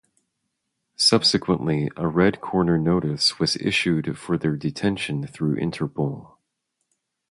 Subsequently 0.95 1.91
a 1.95 2.07
red-corner 2.07 2.75
notice 2.79 3.37
was 3.37 3.55
issued 3.57 4.17
for 4.17 4.35
their 4.35 4.55
detention 4.57 5.27
through 5.27 5.57
Interpol. 5.57 6.37